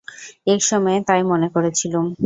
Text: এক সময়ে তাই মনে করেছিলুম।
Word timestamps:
এক 0.47 0.61
সময়ে 0.63 0.99
তাই 1.07 1.21
মনে 1.23 1.47
করেছিলুম। 1.55 2.05